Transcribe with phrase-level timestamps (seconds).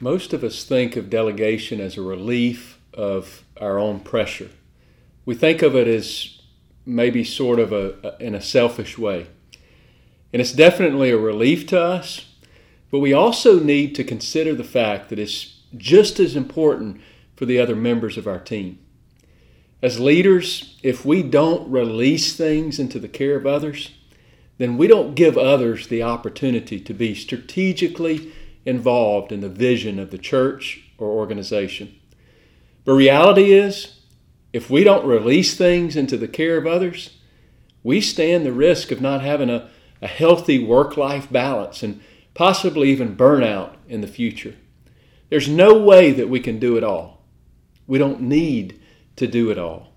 [0.00, 4.50] most of us think of delegation as a relief of our own pressure.
[5.24, 6.40] We think of it as
[6.86, 9.26] maybe sort of a, in a selfish way.
[10.32, 12.26] And it's definitely a relief to us,
[12.90, 17.00] but we also need to consider the fact that it's just as important
[17.36, 18.78] for the other members of our team.
[19.82, 23.92] As leaders, if we don't release things into the care of others,
[24.56, 28.32] then we don't give others the opportunity to be strategically
[28.68, 31.98] involved in the vision of the church or organization.
[32.84, 34.00] But reality is,
[34.52, 37.16] if we don't release things into the care of others,
[37.82, 39.70] we stand the risk of not having a,
[40.02, 42.02] a healthy work life balance and
[42.34, 44.54] possibly even burnout in the future.
[45.30, 47.24] There's no way that we can do it all.
[47.86, 48.78] We don't need
[49.16, 49.94] to do it all.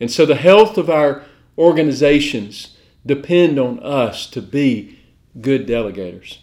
[0.00, 1.22] And so the health of our
[1.56, 2.76] organizations
[3.06, 4.98] depend on us to be
[5.40, 6.38] good delegators.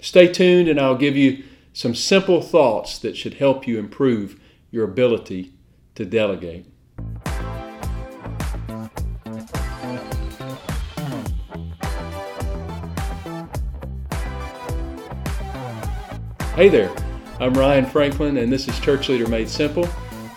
[0.00, 4.40] Stay tuned and I'll give you some simple thoughts that should help you improve
[4.70, 5.52] your ability
[5.94, 6.64] to delegate.
[16.54, 16.90] Hey there,
[17.38, 19.88] I'm Ryan Franklin, and this is Church Leader Made Simple.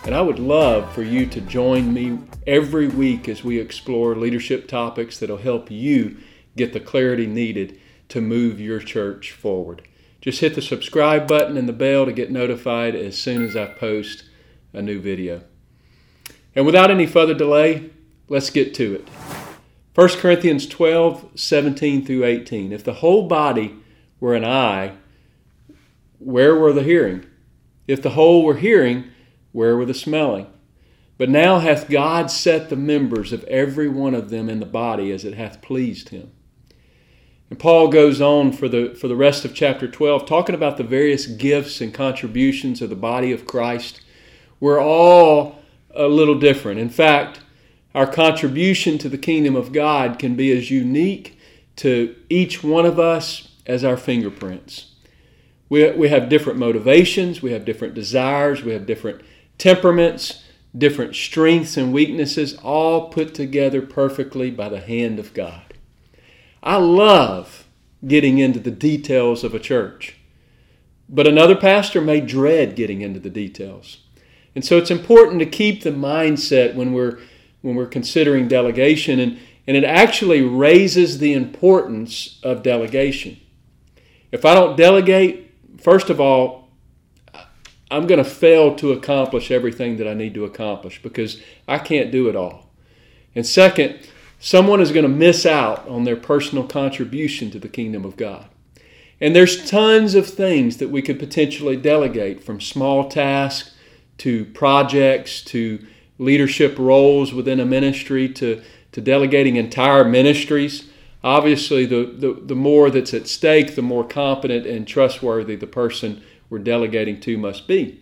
[0.04, 4.68] And I would love for you to join me every week as we explore leadership
[4.68, 6.18] topics that'll help you
[6.56, 7.80] get the clarity needed
[8.14, 9.82] to move your church forward.
[10.20, 13.66] Just hit the subscribe button and the bell to get notified as soon as I
[13.66, 14.22] post
[14.72, 15.42] a new video.
[16.54, 17.90] And without any further delay,
[18.28, 19.08] let's get to it.
[19.96, 22.72] 1 Corinthians 12, 17 through 18.
[22.72, 23.74] If the whole body
[24.20, 24.92] were an eye,
[26.20, 27.26] where were the hearing?
[27.88, 29.06] If the whole were hearing,
[29.50, 30.46] where were the smelling?
[31.18, 35.10] But now hath God set the members of every one of them in the body
[35.10, 36.30] as it hath pleased him.
[37.50, 40.84] And Paul goes on for the, for the rest of chapter 12, talking about the
[40.84, 44.00] various gifts and contributions of the body of Christ.
[44.60, 45.60] We're all
[45.94, 46.80] a little different.
[46.80, 47.40] In fact,
[47.94, 51.38] our contribution to the kingdom of God can be as unique
[51.76, 54.92] to each one of us as our fingerprints.
[55.68, 59.22] We, we have different motivations, we have different desires, we have different
[59.58, 60.44] temperaments,
[60.76, 65.73] different strengths and weaknesses, all put together perfectly by the hand of God.
[66.64, 67.68] I love
[68.06, 70.16] getting into the details of a church,
[71.10, 73.98] but another pastor may dread getting into the details.
[74.54, 77.18] And so it's important to keep the mindset when we're
[77.60, 83.38] when we're considering delegation and, and it actually raises the importance of delegation.
[84.30, 85.50] If I don't delegate,
[85.80, 86.68] first of all,
[87.90, 92.10] I'm going to fail to accomplish everything that I need to accomplish because I can't
[92.10, 92.70] do it all.
[93.34, 93.98] And second,
[94.44, 98.44] someone is going to miss out on their personal contribution to the kingdom of God.
[99.18, 103.74] And there's tons of things that we could potentially delegate from small tasks
[104.18, 105.86] to projects to
[106.18, 108.62] leadership roles within a ministry to,
[108.92, 110.90] to delegating entire ministries.
[111.24, 116.22] Obviously, the, the, the more that's at stake, the more competent and trustworthy the person
[116.50, 117.98] we're delegating to must be.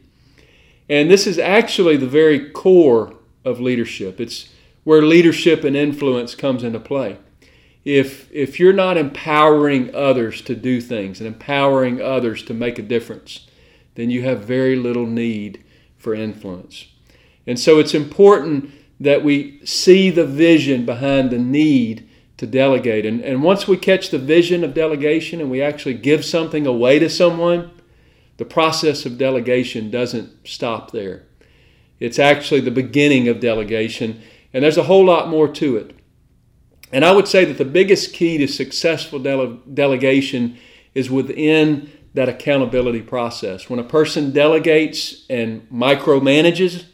[0.88, 3.14] And this is actually the very core
[3.44, 4.20] of leadership.
[4.20, 4.48] It's
[4.84, 7.19] where leadership and influence comes into play.
[7.84, 12.82] If, if you're not empowering others to do things and empowering others to make a
[12.82, 13.47] difference,
[13.94, 15.65] then you have very little need
[15.98, 16.87] for influence.
[17.47, 23.04] And so it's important that we see the vision behind the need to delegate.
[23.04, 26.98] And, and once we catch the vision of delegation and we actually give something away
[26.98, 27.71] to someone,
[28.37, 31.25] the process of delegation doesn't stop there.
[32.00, 34.21] It's actually the beginning of delegation,
[34.52, 35.96] and there's a whole lot more to it.
[36.92, 40.58] And I would say that the biggest key to successful dele- delegation
[40.94, 43.70] is within that accountability process.
[43.70, 46.84] When a person delegates and micromanages,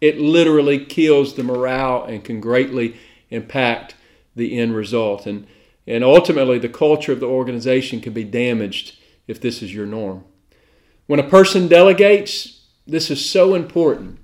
[0.00, 2.96] it literally kills the morale and can greatly
[3.28, 3.94] impact
[4.34, 5.26] the end result.
[5.26, 5.46] And,
[5.86, 8.98] and ultimately, the culture of the organization can be damaged
[9.28, 10.24] if this is your norm.
[11.06, 14.18] When a person delegates, this is so important.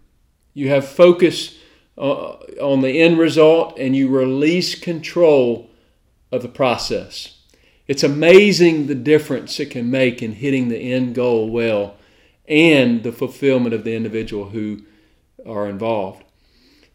[0.55, 1.57] You have focus
[1.99, 5.71] uh, on the end result and you release control
[6.31, 7.39] of the process.
[7.87, 11.97] It's amazing the difference it can make in hitting the end goal well
[12.49, 14.83] and the fulfillment of the individual who
[15.47, 16.25] are involved.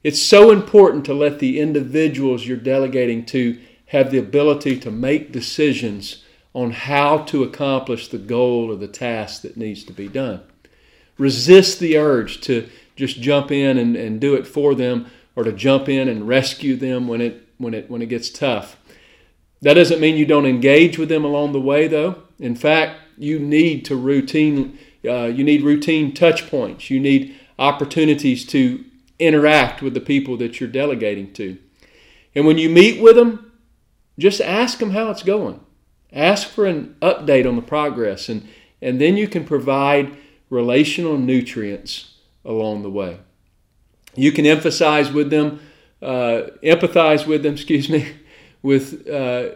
[0.03, 5.31] It's so important to let the individuals you're delegating to have the ability to make
[5.31, 10.41] decisions on how to accomplish the goal or the task that needs to be done.
[11.17, 12.67] Resist the urge to
[13.01, 16.75] just jump in and, and do it for them or to jump in and rescue
[16.75, 18.77] them when it, when, it, when it gets tough.
[19.61, 22.23] That doesn't mean you don't engage with them along the way, though.
[22.39, 24.77] In fact, you need to routine
[25.07, 26.89] uh, you need routine touch points.
[26.89, 28.83] You need opportunities to
[29.19, 31.57] interact with the people that you're delegating to.
[32.35, 33.51] And when you meet with them,
[34.19, 35.59] just ask them how it's going.
[36.13, 38.47] Ask for an update on the progress, and,
[38.81, 40.15] and then you can provide
[40.49, 42.10] relational nutrients
[42.45, 43.19] along the way.
[44.15, 45.59] You can emphasize with them,
[46.01, 48.13] uh, empathize with them, excuse me,
[48.61, 49.51] with uh,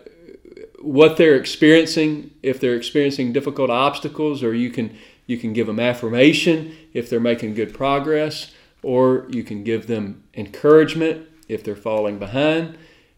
[0.81, 4.95] what they're experiencing, if they're experiencing difficult obstacles, or you can
[5.27, 8.53] you can give them affirmation if they're making good progress,
[8.83, 12.77] or you can give them encouragement if they're falling behind.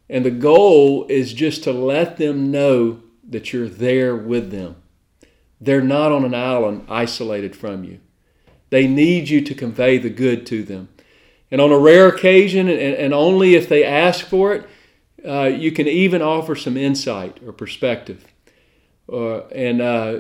[0.10, 4.78] And the goal is just to let them know that you're there with them.
[5.60, 8.00] They're not on an island isolated from you.
[8.69, 10.90] They need you to convey the good to them.
[11.50, 14.68] And on a rare occasion, and, and only if they ask for it,
[15.25, 18.25] uh, you can even offer some insight or perspective.
[19.12, 20.19] Uh, and, uh,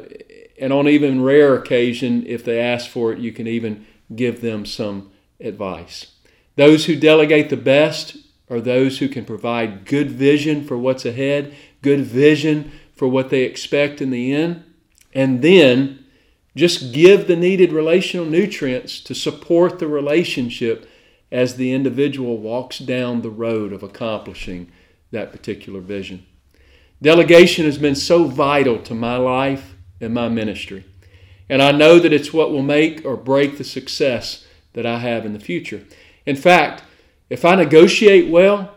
[0.59, 3.85] and on even rare occasion, if they ask for it, you can even
[4.15, 6.13] give them some advice.
[6.55, 8.17] Those who delegate the best
[8.49, 13.43] are those who can provide good vision for what's ahead, good vision for what they
[13.43, 14.63] expect in the end,
[15.13, 16.03] and then
[16.57, 20.89] just give the needed relational nutrients to support the relationship
[21.31, 24.71] as the individual walks down the road of accomplishing
[25.11, 26.25] that particular vision.
[27.01, 30.83] Delegation has been so vital to my life and my ministry.
[31.47, 35.25] And I know that it's what will make or break the success that I have
[35.25, 35.83] in the future.
[36.25, 36.83] In fact,
[37.29, 38.75] if I negotiate well,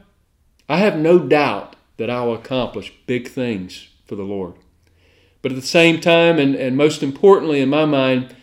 [0.68, 4.54] I have no doubt that I will accomplish big things for the Lord.
[5.42, 8.34] But at the same time, and, and most importantly in my mind,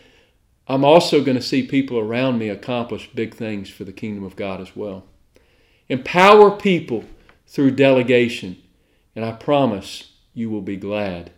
[0.66, 4.36] I'm also going to see people around me accomplish big things for the kingdom of
[4.36, 5.04] God as well.
[5.88, 7.04] Empower people
[7.46, 8.58] through delegation,
[9.16, 11.30] and I promise you will be glad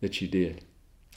[0.00, 0.64] that you did.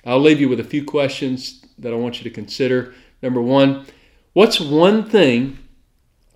[0.06, 2.94] I'll leave you with a few questions that I want you to consider.
[3.22, 3.86] Number one,
[4.34, 5.58] what's one thing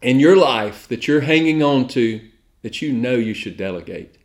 [0.02, 2.22] in your life that you're hanging on to
[2.62, 4.16] that you know you should delegate?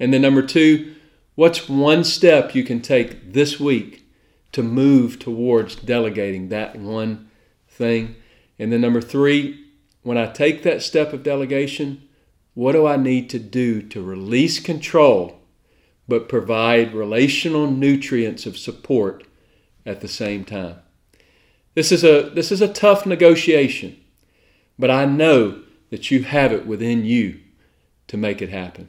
[0.00, 0.94] And then number two,
[1.34, 4.06] what's one step you can take this week
[4.52, 7.30] to move towards delegating that one
[7.68, 8.16] thing?
[8.58, 9.64] And then number three,
[10.02, 12.08] when I take that step of delegation,
[12.54, 15.40] what do I need to do to release control
[16.06, 19.24] but provide relational nutrients of support
[19.84, 20.76] at the same time?
[21.74, 24.00] This is a, this is a tough negotiation,
[24.78, 27.40] but I know that you have it within you
[28.06, 28.88] to make it happen.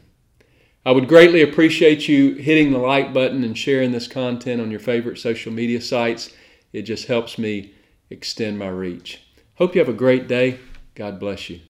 [0.86, 4.80] I would greatly appreciate you hitting the like button and sharing this content on your
[4.80, 6.32] favorite social media sites.
[6.74, 7.74] It just helps me
[8.12, 9.22] extend my reach.
[9.56, 10.60] Hope you have a great day.
[10.94, 11.62] God bless you.